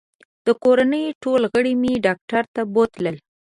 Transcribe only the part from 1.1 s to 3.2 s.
ټول غړي مې ډاکټر ته بوتلل